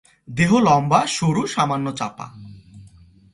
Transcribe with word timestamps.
দেহ 0.27 0.51
লম্বা, 0.59 0.99
সরু, 1.07 1.43
সামান্য 1.47 1.87
চাপা। 1.91 2.27